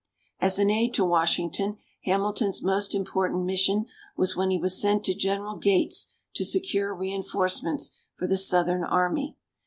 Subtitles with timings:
[0.39, 3.85] As an aide to Washington, Hamilton's most important mission
[4.17, 9.37] was when he was sent to General Gates to secure reinforcements for the Southern army.